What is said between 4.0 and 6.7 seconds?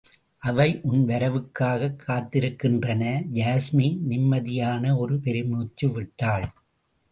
நிம்மதியான ஒரு பெருமூச்சு விட்டாள்.